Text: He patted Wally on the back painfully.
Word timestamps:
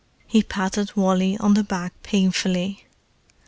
He 0.25 0.41
patted 0.41 0.95
Wally 0.97 1.37
on 1.37 1.53
the 1.53 1.63
back 1.63 1.93
painfully. 2.01 2.87